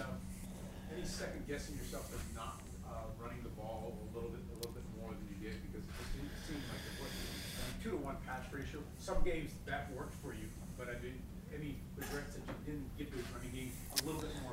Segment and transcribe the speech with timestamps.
[0.00, 4.56] uh, any second guessing yourself of not uh, running the ball a little bit, a
[4.56, 7.12] little bit more than you did because it just didn't seem like it was.
[7.12, 8.80] I mean, two to one pass ratio.
[8.98, 11.20] Some games that worked for you, but I mean,
[11.54, 14.52] any regrets that you didn't get those running games a little bit more.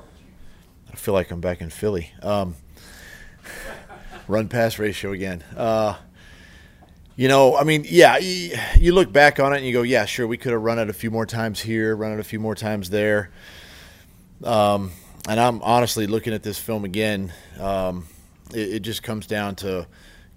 [0.92, 2.12] I feel like I'm back in Philly.
[2.22, 2.54] Um,
[4.28, 5.42] run pass ratio again.
[5.56, 5.96] Uh,
[7.16, 10.04] you know, I mean, yeah, you, you look back on it and you go, yeah,
[10.04, 12.38] sure, we could have run it a few more times here, run it a few
[12.38, 13.30] more times there.
[14.44, 14.92] Um,
[15.28, 17.32] and I'm honestly looking at this film again.
[17.58, 18.06] Um,
[18.52, 19.86] it, it just comes down to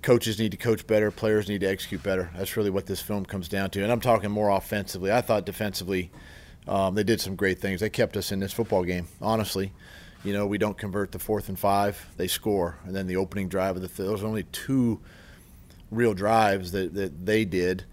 [0.01, 2.29] coaches need to coach better, players need to execute better.
[2.35, 3.83] That's really what this film comes down to.
[3.83, 5.11] And I'm talking more offensively.
[5.11, 6.11] I thought defensively,
[6.67, 7.81] um, they did some great things.
[7.81, 9.71] They kept us in this football game, honestly.
[10.23, 12.77] You know, we don't convert the fourth and five, they score.
[12.85, 14.99] And then the opening drive of the th- those only two
[15.89, 17.85] real drives that, that they did.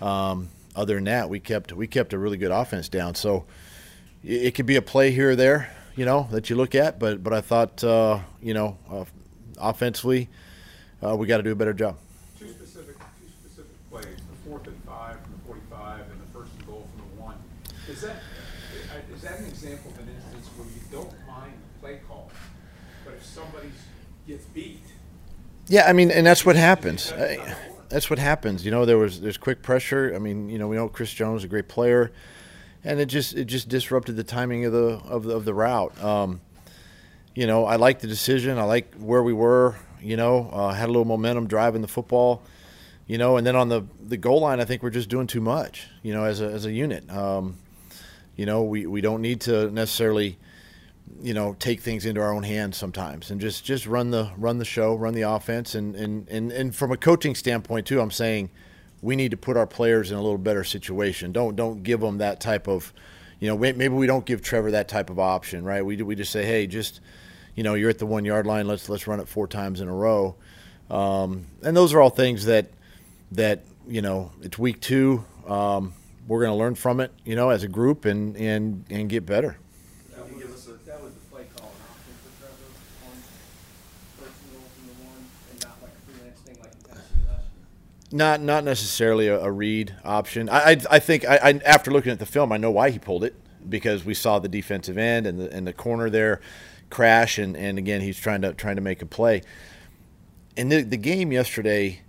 [0.00, 3.14] Um, other than that, we kept we kept a really good offense down.
[3.14, 3.46] So
[4.22, 6.98] it, it could be a play here or there, you know, that you look at.
[6.98, 9.04] But but I thought, uh, you know, uh,
[9.58, 10.28] offensively,
[11.02, 11.96] uh, we got to do a better job.
[12.38, 16.52] two specific, two specific plays: the fourth and five from the forty-five, and the first
[16.58, 17.36] and goal from the one.
[17.90, 18.16] Is that
[19.26, 22.30] that an example of an instance where you don't mind the play call,
[23.04, 23.70] but if somebody
[24.26, 24.84] gets beat?
[25.66, 27.12] Yeah, I mean, and that's what happens.
[27.88, 28.64] That's what happens.
[28.64, 30.12] You know, there was there's quick pressure.
[30.14, 32.12] I mean, you know, we know Chris Jones is a great player,
[32.86, 36.02] and it just it just disrupted the timing of the of the, of the route.
[36.02, 36.40] Um,
[37.34, 38.58] you know, I like the decision.
[38.58, 39.76] I like where we were.
[40.00, 42.42] You know, uh, had a little momentum driving the football.
[43.06, 45.40] You know, and then on the the goal line, I think we're just doing too
[45.40, 45.88] much.
[46.02, 47.10] You know, as a as a unit.
[47.10, 47.56] Um,
[48.36, 50.38] you know, we, we don't need to necessarily
[51.22, 54.58] you know take things into our own hands sometimes and just just run the run
[54.58, 58.10] the show run the offense and and and, and from a coaching standpoint too i'm
[58.10, 58.50] saying
[59.02, 61.32] we need to put our players in a little better situation.
[61.32, 62.92] Don't don't give them that type of
[63.40, 65.84] you know maybe we don't give trevor that type of option right?
[65.84, 67.00] We, we just say hey just
[67.54, 68.66] you know you're at the one yard line.
[68.66, 70.34] Let's let's run it four times in a row.
[70.90, 72.66] Um, and those are all things that
[73.32, 75.24] that you know it's week two.
[75.46, 75.92] Um,
[76.28, 79.24] we're going to learn from it you know as a group and and and get
[79.26, 79.58] better
[80.12, 82.70] That was, that was the play call and option for Trevor
[83.06, 83.14] on
[84.18, 87.22] first and goal from the one, and not like a freelance thing like in Tennessee
[87.30, 87.66] last year.
[88.12, 90.48] Not not necessarily a, a read option.
[90.48, 92.98] I I, I think I, I after looking at the film, I know why he
[92.98, 93.34] pulled it
[93.68, 96.40] because we saw the defensive end and the and the corner there
[96.88, 99.42] crash, and, and again he's trying to trying to make a play.
[100.56, 102.02] And the the game yesterday,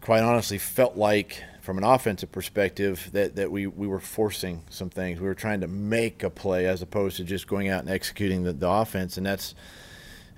[0.00, 4.88] quite honestly, felt like from an offensive perspective that, that we, we were forcing some
[4.88, 5.20] things.
[5.20, 8.42] We were trying to make a play as opposed to just going out and executing
[8.42, 9.54] the, the offense, and that's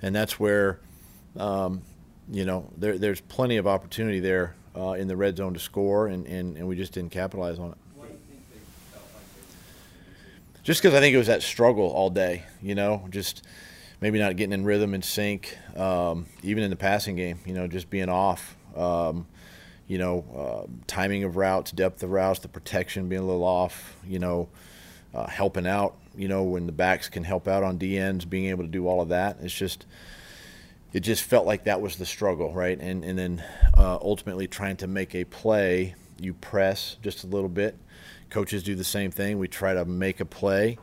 [0.01, 0.79] and that's where
[1.37, 1.83] um,
[2.29, 6.07] you know there, there's plenty of opportunity there uh, in the red zone to score,
[6.07, 7.77] and, and, and we just didn't capitalize on it.
[7.95, 8.59] Why do you think they
[8.91, 10.63] felt like they?
[10.63, 13.43] Just because I think it was that struggle all day, you know, just
[13.99, 17.67] maybe not getting in rhythm and sync, um, even in the passing game, you know,
[17.67, 18.55] just being off.
[18.75, 19.27] Um,
[19.91, 23.97] you know, uh, timing of routes, depth of routes, the protection being a little off,
[24.07, 24.47] you know,
[25.13, 28.63] uh, helping out, you know, when the backs can help out on DNs, being able
[28.63, 29.35] to do all of that.
[29.41, 29.85] It's just,
[30.93, 32.79] it just felt like that was the struggle, right?
[32.79, 33.43] And and then
[33.77, 37.77] uh, ultimately trying to make a play, you press just a little bit.
[38.29, 39.39] Coaches do the same thing.
[39.39, 40.77] We try to make a play,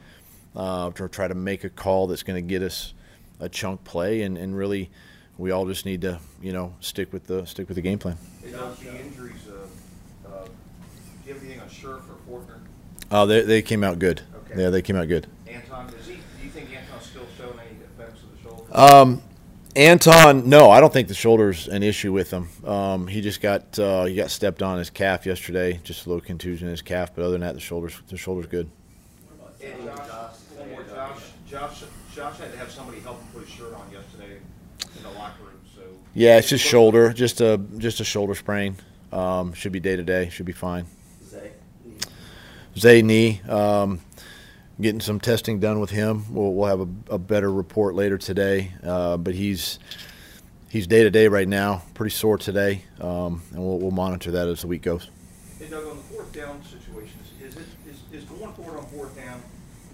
[0.55, 2.93] uh, to try to make a call that's going to get us
[3.41, 4.91] a chunk play, and, and really,
[5.39, 8.19] we all just need to, you know, stick with the stick with the game plan.
[8.51, 10.51] Doc, the injuries, uh, uh, do
[11.27, 12.59] you have anything on Scherff or Fortner?
[13.11, 14.23] Oh, they, they came out good.
[14.51, 14.63] Okay.
[14.63, 15.27] Yeah, they came out good.
[15.47, 18.77] Anton, is he, do you think Anton's still showing any effects of the shoulder?
[18.77, 19.23] Um,
[19.79, 22.49] Anton, no, I don't think the shoulder's an issue with him.
[22.65, 26.21] Um, he just got uh, he got stepped on his calf yesterday, just a little
[26.21, 27.15] contusion in his calf.
[27.15, 28.69] But other than that, the shoulders the shoulder's good.
[29.63, 33.51] And Josh, one more, Josh, Josh, Josh had to have somebody help him put his
[33.51, 34.39] shirt on yesterday
[34.97, 35.83] in the locker room, so.
[36.13, 38.79] Yeah, it's just shoulder, just a just a shoulder sprain.
[39.13, 40.29] Um, should be day to day.
[40.29, 40.87] Should be fine.
[41.25, 41.53] Zay.
[42.77, 43.43] Zay knee.
[43.49, 44.01] Um,
[44.81, 46.33] getting some testing done with him.
[46.35, 48.73] We'll, we'll have a, a better report later today.
[48.85, 49.79] Uh, but he's
[50.69, 51.83] he's day to day right now.
[51.95, 55.09] Pretty sore today, um, and we'll, we'll monitor that as the week goes.
[55.59, 58.87] Hey Doug, on the fourth down situations, is it, is, is going for it on
[58.87, 59.43] fourth down,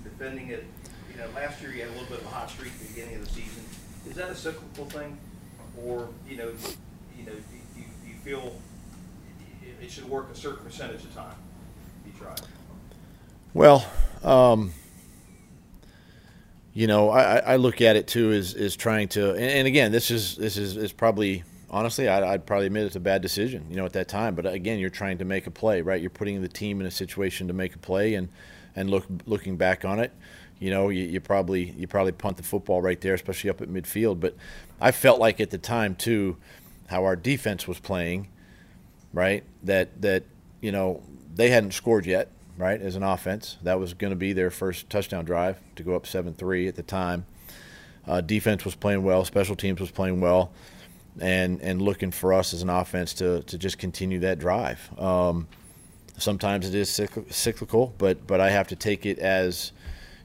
[0.03, 0.65] defending it,
[1.11, 2.87] you know, last year you had a little bit of a hot streak at the
[2.95, 3.65] beginning of the season.
[4.07, 5.17] Is that a cyclical thing?
[5.83, 6.51] Or, you know,
[7.19, 8.55] you know, do you, you feel
[9.63, 11.35] it- it should work a certain percentage of time?
[12.07, 12.35] You try.
[13.55, 13.87] Well,
[14.25, 14.73] um,
[16.73, 19.93] you know, I, I- I look at it too as, as trying to, and, again,
[19.93, 23.67] this is this is, is probably honestly, I'd, I'd probably admit it's a bad decision,
[23.71, 24.35] you know, at that time.
[24.35, 26.01] But again, you're trying to make a play, right?
[26.01, 28.29] You're putting the team in a situation to make a play, and
[28.77, 30.13] and look looking back on it,
[30.59, 33.69] you know, you, you probably you probably punt the football right there, especially up at
[33.69, 34.19] midfield.
[34.21, 34.35] But
[34.81, 36.37] I felt like at the time too,
[36.89, 38.29] how our defense was playing,
[39.13, 39.45] right?
[39.63, 40.25] That that
[40.61, 41.03] you know
[41.35, 42.81] they hadn't scored yet, right?
[42.81, 46.07] As an offense, that was going to be their first touchdown drive to go up
[46.07, 47.27] seven three at the time.
[48.07, 50.53] Uh, defense was playing well, special teams was playing well,
[51.21, 54.91] and and looking for us as an offense to to just continue that drive.
[54.99, 55.49] Um,
[56.19, 56.91] sometimes it is
[57.31, 59.73] cyclical, but but I have to take it as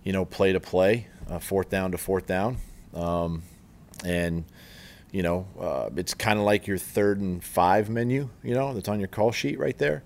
[0.04, 2.58] you know, play to play, uh, fourth down to fourth down.
[2.94, 3.44] Um,
[4.04, 4.46] and,
[5.12, 8.88] you know, uh, it's kind of like your third and five menu, you know, that's
[8.88, 10.04] on your call sheet right there.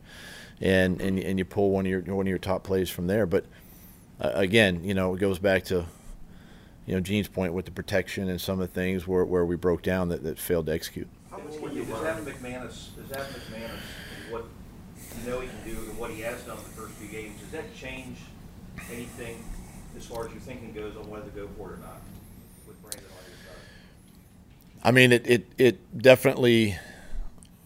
[0.64, 3.26] And, and, and you pull one of your, one of your top plays from there.
[3.26, 3.46] But
[4.22, 5.86] uh, again, you know, it goes back to,
[6.86, 9.58] you know, Gene's point with the protection and some of the things where, where we
[9.58, 11.10] broke down that, that failed to execute.
[11.30, 14.46] How much can you, does Evan McManus, does Evan McManus, what
[15.22, 17.38] you know he can do and what he has done in the first few games,
[17.42, 18.18] does that change
[18.90, 19.44] anything
[19.98, 22.02] as far as your thinking goes on whether to go for it or not
[22.66, 23.62] with Brandon on your side?
[24.82, 26.78] I mean, it, it, it definitely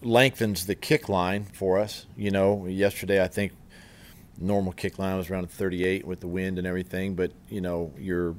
[0.02, 2.06] lengthens the kick line for us.
[2.16, 3.52] You know, yesterday I think
[4.40, 8.34] normal kick line was around 38 with the wind and everything, but you know, you're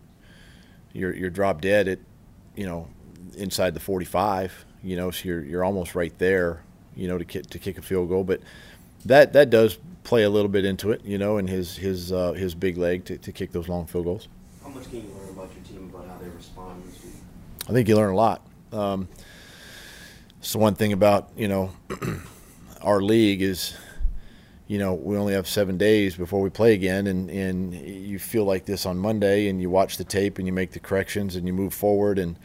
[0.93, 1.99] you're you're drop dead at
[2.55, 2.87] you know
[3.37, 4.65] inside the 45.
[4.83, 6.63] You know, so you're you're almost right there.
[6.95, 8.41] You know, to kick to kick a field goal, but
[9.05, 12.33] that that does play a little bit into it, you know, and his his uh,
[12.33, 14.27] his big leg to, to kick those long field goals.
[14.63, 17.13] How much can you learn about your team about how they respond this week?
[17.67, 18.41] I think you learn a lot.
[18.71, 19.07] Um,
[20.41, 21.71] so one thing about you know
[22.81, 23.75] our league is,
[24.67, 28.45] you know, we only have seven days before we play again, and and you feel
[28.45, 31.45] like this on Monday, and you watch the tape and you make the corrections and
[31.47, 32.37] you move forward, and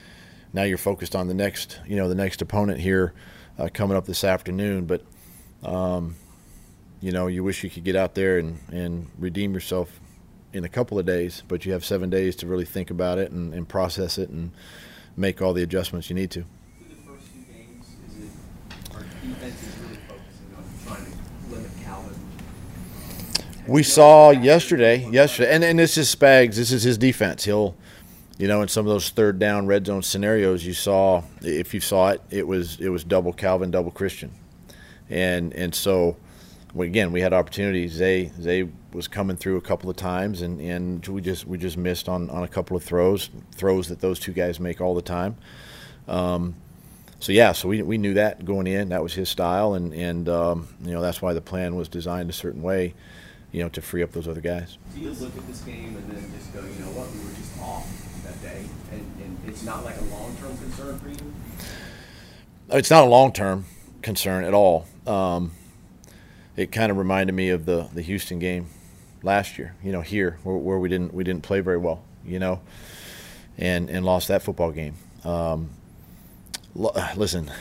[0.52, 3.12] now you're focused on the next you know the next opponent here
[3.58, 5.02] uh, coming up this afternoon, but.
[5.62, 6.16] Um,
[7.04, 10.00] you know, you wish you could get out there and, and redeem yourself
[10.54, 13.30] in a couple of days, but you have seven days to really think about it
[13.30, 14.52] and, and process it and
[15.14, 16.44] make all the adjustments you need to.
[16.78, 18.30] Through the first few games, is it
[18.94, 22.14] our defense is really focusing on trying to limit Calvin?
[23.66, 26.56] We saw yesterday, yesterday, and, and this is Spags.
[26.56, 27.44] This is his defense.
[27.44, 27.74] He'll,
[28.36, 31.80] you know, in some of those third down red zone scenarios, you saw if you
[31.80, 34.32] saw it, it was it was double Calvin, double Christian,
[35.08, 36.16] and and so
[36.78, 37.92] again, we had opportunities.
[37.92, 41.78] Zay Zay was coming through a couple of times, and, and we just we just
[41.78, 45.02] missed on, on a couple of throws, throws that those two guys make all the
[45.02, 45.36] time.
[46.06, 46.54] Um,
[47.18, 48.90] so yeah, so we, we knew that going in.
[48.90, 52.28] That was his style, and and um, you know that's why the plan was designed
[52.28, 52.92] a certain way,
[53.54, 54.78] you know, to free up those other guys.
[54.96, 57.36] Do you look at this game and then just go, you know what, we were
[57.36, 57.86] just off
[58.24, 61.32] that day, and, and it's not like a long term concern for you?
[62.70, 63.66] It's not a long term
[64.02, 64.88] concern at all.
[65.06, 65.52] Um,
[66.56, 68.66] it kind of reminded me of the the Houston game
[69.22, 69.76] last year.
[69.84, 72.02] You know, here where, where we didn't we didn't play very well.
[72.26, 72.60] You know,
[73.56, 74.96] and and lost that football game.
[75.22, 75.70] Um,
[76.74, 77.52] listen,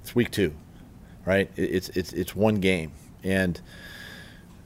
[0.00, 0.54] it's week two,
[1.26, 1.50] right?
[1.54, 2.92] It's it's it's one game,
[3.22, 3.60] and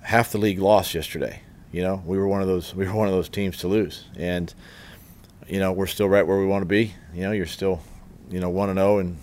[0.06, 1.40] half the league lost yesterday.
[1.72, 4.04] You know, we were one of those we were one of those teams to lose,
[4.16, 4.52] and
[5.48, 6.94] you know we're still right where we want to be.
[7.12, 7.80] You know, you're still
[8.30, 9.18] you know one and zero, oh and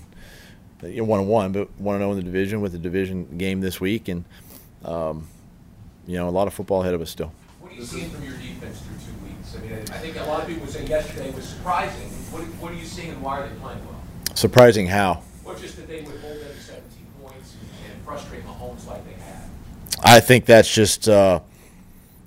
[0.83, 3.62] you one and one, but one and zero in the division with the division game
[3.62, 4.25] this week, and
[4.83, 5.27] um,
[6.06, 7.31] you know a lot of football ahead of us still.
[7.62, 9.56] What are you seeing from your defense through two weeks?
[9.56, 12.09] I mean, I think a lot of people say yesterday was surprising.
[12.31, 14.02] What, what are you seeing, and why are they playing well?
[14.35, 15.23] Surprising how?
[15.45, 16.83] Well, just that they would hold them to 17
[17.21, 17.56] points
[17.90, 19.43] and frustrate Mahomes like they have.
[20.06, 21.40] I think that's just uh,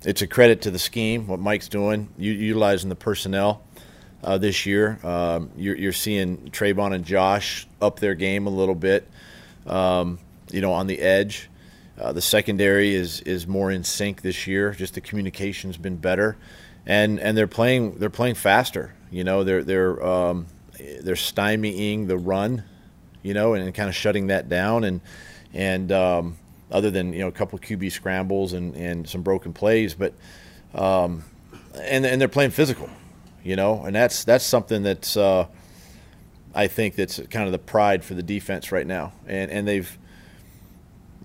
[0.03, 3.61] it's a credit to the scheme what Mike's doing, utilizing the personnel
[4.23, 4.99] uh, this year.
[5.03, 9.07] Um, you're, you're, seeing Travon and Josh up their game a little bit,
[9.67, 10.17] um,
[10.51, 11.51] you know, on the edge.
[11.99, 14.71] Uh, the secondary is is more in sync this year.
[14.71, 16.35] Just the communication's been better,
[16.87, 18.95] and and they're playing they're playing faster.
[19.11, 22.63] You know, they're they're um, they're stymieing the run,
[23.21, 24.83] you know, and, and kind of shutting that down.
[24.83, 25.01] And
[25.53, 26.37] and um,
[26.71, 30.13] other than you know a couple QB scrambles and and some broken plays, but
[30.73, 31.23] um,
[31.75, 32.89] and and they're playing physical
[33.47, 35.47] you know, and that's that's something that's uh,
[36.53, 39.97] I think that's kind of the pride for the defense right now, and and they've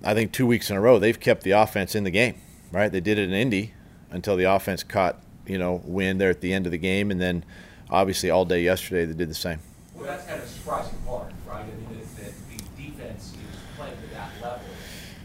[0.04, 2.37] I think two weeks in a row they've kept the offense in the game,
[2.70, 2.92] right?
[2.92, 3.75] They did it in Indy
[4.12, 7.20] until the offense caught you know wind there at the end of the game, and
[7.20, 7.44] then
[7.90, 9.58] obviously all day yesterday they did the same.
[9.96, 11.62] Well, that's kind of a surprising part, right?
[11.62, 13.37] I mean, that, that the defense is
[13.76, 14.66] playing to that level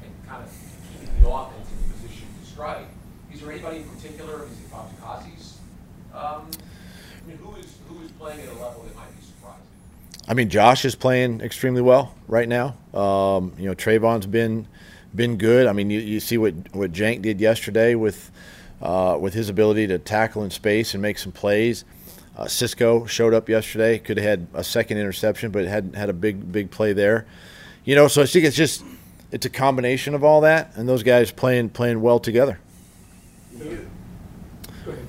[0.03, 0.51] and kind of
[1.00, 2.88] keeping the offense in position to strike.
[3.31, 4.43] Is there anybody in particular?
[4.43, 4.73] Is it
[6.13, 9.61] Um, I mean, who is who is playing at a level that might be surprising?
[10.27, 12.75] I mean, Josh is playing extremely well right now.
[12.93, 14.67] Um, you know, Travon's been
[15.15, 15.67] been good.
[15.67, 18.31] I mean, you, you see what what Jank did yesterday with
[18.81, 21.85] uh, with his ability to tackle in space and make some plays.
[22.35, 23.97] Uh, Cisco showed up yesterday.
[23.97, 27.25] Could have had a second interception, but had had a big big play there.
[27.85, 28.83] You know, so I think it's just
[29.31, 32.59] it's a combination of all that, and those guys playing playing well together.
[33.59, 35.05] Go ahead.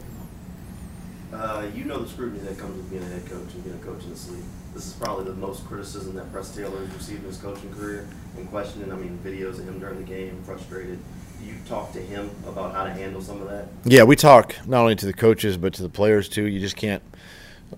[1.33, 3.85] Uh, you know the scrutiny that comes with being a head coach and being a
[3.85, 4.43] coach in this league.
[4.75, 8.09] This is probably the most criticism that Press Taylor has received in his coaching career
[8.37, 10.99] and questioning, I mean, videos of him during the game, frustrated.
[11.38, 13.69] Do you talk to him about how to handle some of that?
[13.85, 16.45] Yeah, we talk not only to the coaches but to the players too.
[16.45, 17.02] You just can't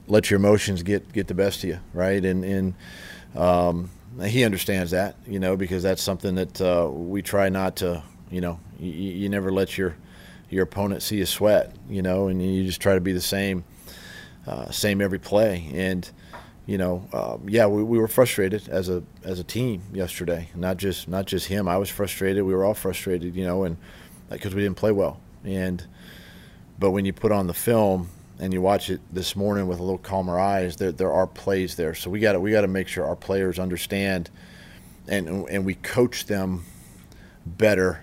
[0.06, 2.24] let your emotions get get the best of you, right?
[2.24, 2.74] And and
[3.34, 3.90] um,
[4.24, 8.40] he understands that, you know, because that's something that uh, we try not to, you
[8.40, 9.96] know, you, you never let your
[10.50, 13.64] your opponent see you sweat, you know, and you just try to be the same,
[14.47, 15.71] uh, same every play.
[15.73, 16.11] And
[16.66, 20.49] you know, uh, yeah, we, we were frustrated as a as a team yesterday.
[20.54, 21.66] Not just not just him.
[21.66, 22.45] I was frustrated.
[22.45, 23.76] We were all frustrated, you know, and
[24.28, 25.21] because we didn't play well.
[25.45, 25.85] And
[26.78, 29.83] but when you put on the film and you watch it this morning with a
[29.83, 31.95] little calmer eyes, there there are plays there.
[31.95, 34.30] So we got to we got to make sure our players understand,
[35.09, 36.64] and and we coach them
[37.45, 38.02] better,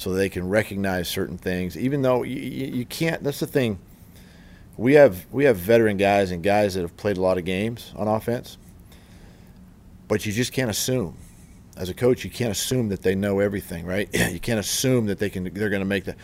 [0.00, 1.76] so they can recognize certain things.
[1.76, 3.78] Even though you, you can't, that's the thing.
[4.78, 7.92] We have we have veteran guys and guys that have played a lot of games
[7.96, 8.56] on offense,
[10.08, 11.18] but you just can't assume.
[11.76, 14.08] As a coach, you can't assume that they know everything, right?
[14.32, 16.16] you can't assume that they can they're going to make the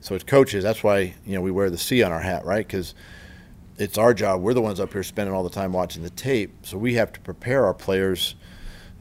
[0.00, 2.66] so as coaches, that's why you know we wear the C on our hat, right?
[2.66, 2.96] Because
[3.78, 4.40] it's our job.
[4.40, 7.12] We're the ones up here spending all the time watching the tape, so we have
[7.12, 8.34] to prepare our players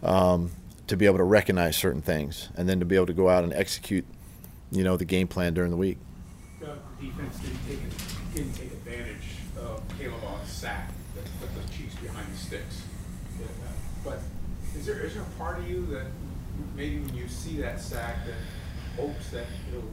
[0.03, 0.51] um,
[0.86, 3.43] to be able to recognize certain things, and then to be able to go out
[3.43, 4.05] and execute,
[4.71, 5.97] you know, the game plan during the week.
[6.59, 7.79] The defense didn't take,
[8.35, 12.83] didn't take advantage of K'Lavon sack that put the Chiefs behind the sticks.
[14.03, 14.19] But
[14.77, 16.05] is there, is there a part of you that
[16.75, 18.35] maybe when you see that sack that
[18.95, 19.89] hopes that it'll,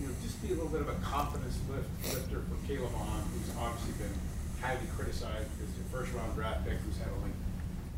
[0.00, 3.56] you know, just be a little bit of a confidence lift, lifter for K'Lavon, who's
[3.58, 4.14] obviously been
[4.60, 7.30] highly criticized he's a first round draft pick who's had only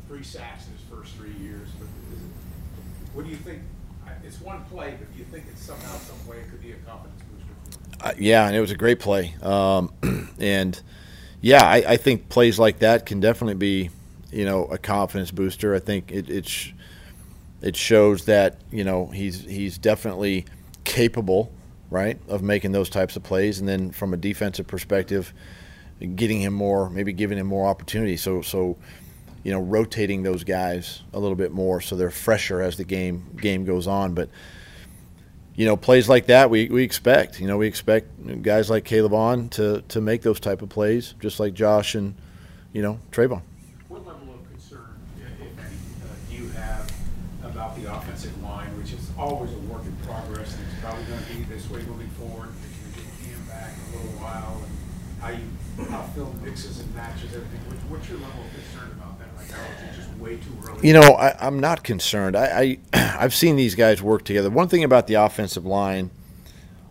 [0.07, 1.69] three sacks in his first three years.
[1.79, 2.21] But it,
[3.13, 3.61] what do you think?
[4.23, 6.75] It's one play, but do you think it's somehow, some way it could be a
[6.77, 8.05] confidence booster?
[8.05, 9.35] Uh, yeah, and it was a great play.
[9.41, 9.93] Um,
[10.39, 10.81] and
[11.41, 13.89] yeah, I, I think plays like that can definitely be,
[14.31, 15.75] you know, a confidence booster.
[15.75, 16.29] I think it
[17.61, 20.45] it shows that you know he's he's definitely
[20.83, 21.51] capable,
[21.89, 23.59] right, of making those types of plays.
[23.59, 25.33] And then from a defensive perspective,
[26.15, 28.17] getting him more, maybe giving him more opportunity.
[28.17, 28.77] So so.
[29.43, 33.25] You know, rotating those guys a little bit more so they're fresher as the game
[33.39, 34.13] game goes on.
[34.13, 34.29] But
[35.55, 37.39] you know, plays like that we, we expect.
[37.39, 41.39] You know, we expect guys like K'Lavon to, to make those type of plays, just
[41.39, 42.15] like Josh and,
[42.73, 43.41] you know, Travon.
[43.89, 45.63] What level of concern, if uh,
[46.29, 46.91] do you have
[47.43, 51.21] about the offensive line, which is always a work in progress, and it's probably gonna
[51.29, 54.73] be this way moving forward, you're gonna get Cam back in a little while, and
[55.21, 55.45] how you,
[55.91, 59.20] how Phil mixes and matches everything, what's your level of concern about that
[60.83, 62.35] You know, I, I'm not concerned.
[62.35, 64.49] I, I I've seen these guys work together.
[64.49, 66.09] One thing about the offensive line,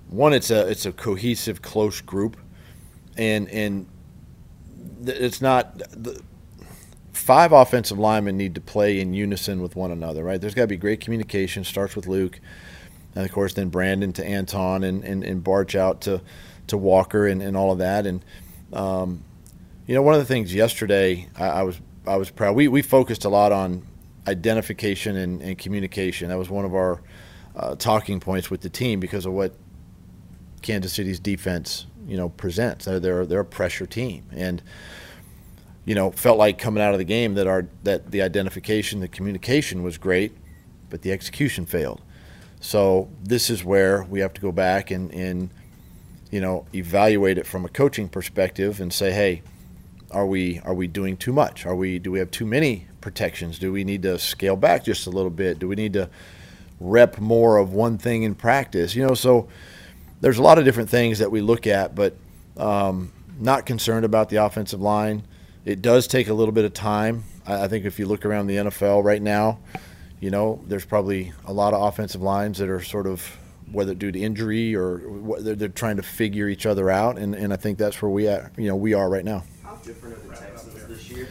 [0.08, 2.36] one, it's a it's a cohesive, close group,
[3.16, 3.86] and and
[5.04, 6.22] it's not the
[7.12, 10.22] five offensive linemen need to play in unison with one another.
[10.22, 10.40] Right?
[10.40, 11.64] There's got to be great communication.
[11.64, 12.38] Starts with Luke,
[13.16, 16.20] and of course then Brandon to Anton, and and, and Barch out to
[16.68, 18.06] to Walker, and, and all of that.
[18.06, 18.24] And
[18.72, 19.24] um,
[19.86, 22.56] you know, one of the things yesterday I, I was I was proud.
[22.56, 23.86] We we focused a lot on
[24.26, 26.28] identification and, and communication.
[26.28, 27.00] That was one of our
[27.54, 29.54] uh, talking points with the team because of what
[30.60, 32.84] Kansas City's defense, you know, presents.
[32.84, 34.60] They're they're, they're a pressure team, and
[35.84, 39.08] you know, felt like coming out of the game that our that the identification, the
[39.08, 40.32] communication was great,
[40.90, 42.02] but the execution failed.
[42.60, 45.50] So this is where we have to go back and and
[46.32, 49.42] you know evaluate it from a coaching perspective and say, hey,
[50.10, 51.66] are we are we doing too much?
[51.66, 53.58] Are we do we have too many protections?
[53.58, 55.58] Do we need to scale back just a little bit?
[55.58, 56.10] Do we need to
[56.80, 58.94] rep more of one thing in practice?
[58.94, 59.48] You know, so
[60.20, 62.16] there's a lot of different things that we look at, but
[62.56, 65.24] um, not concerned about the offensive line.
[65.64, 67.24] It does take a little bit of time.
[67.46, 69.60] I, I think if you look around the NFL right now,
[70.20, 73.38] you know, there's probably a lot of offensive lines that are sort of
[73.72, 75.00] whether due to injury or
[75.38, 78.58] they're trying to figure each other out, and, and I think that's where we at,
[78.58, 79.44] you know we are right now.
[79.80, 81.26] How different are the Texans this year?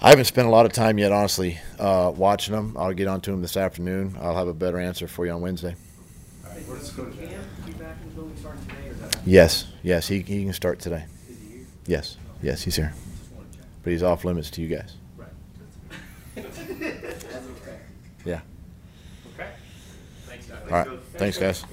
[0.00, 2.76] I haven't spent a lot of time yet, honestly, uh, watching them.
[2.78, 4.16] I'll get onto them this afternoon.
[4.20, 5.74] I'll have a better answer for you on Wednesday.
[6.44, 9.00] All right, let's go to Cam be back in the building starting today, or is
[9.00, 9.16] that?
[9.26, 11.04] Yes, yes, he, he can start today.
[11.28, 11.66] Is he here?
[11.88, 13.64] Yes, yes, he's here, Just wanna check.
[13.82, 14.94] but he's off limits to you guys.
[15.16, 15.28] Right.
[18.24, 18.40] Yeah.
[19.34, 19.48] Okay.
[20.26, 20.58] Thanks, guys.
[20.64, 20.88] All right.
[21.14, 21.64] Thanks, guys.